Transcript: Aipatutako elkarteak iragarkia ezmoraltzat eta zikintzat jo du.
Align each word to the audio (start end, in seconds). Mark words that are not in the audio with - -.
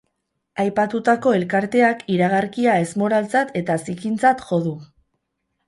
Aipatutako 0.61 1.33
elkarteak 1.39 2.01
iragarkia 2.15 2.79
ezmoraltzat 2.87 3.55
eta 3.63 3.79
zikintzat 3.87 4.43
jo 4.51 4.63
du. 4.69 4.77